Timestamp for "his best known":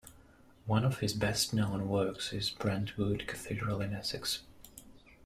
0.97-1.87